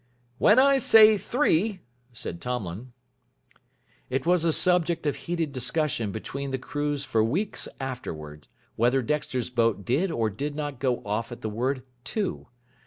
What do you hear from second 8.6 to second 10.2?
whether Dexter's boat did